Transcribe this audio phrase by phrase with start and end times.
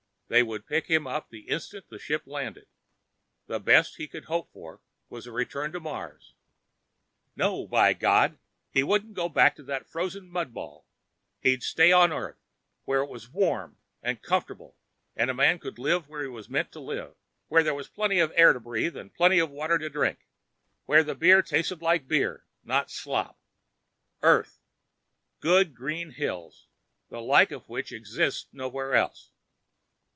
[0.33, 2.67] They would pick him up the instant the ship landed.
[3.49, 6.35] And the best he could hope for was a return to Mars.
[7.35, 8.39] No, by God!
[8.69, 10.87] He wouldn't go back to that frozen mud ball!
[11.41, 12.37] He'd stay on Earth,
[12.85, 14.77] where it was warm and comfortable
[15.17, 17.13] and a man could live where he was meant to live.
[17.49, 20.19] Where there was plenty of air to breathe and plenty of water to drink.
[20.85, 23.37] Where the beer tasted like beer and not like slop.
[24.21, 24.61] Earth.
[25.41, 26.67] Good green hills,
[27.09, 29.33] the like of which exists nowhere else.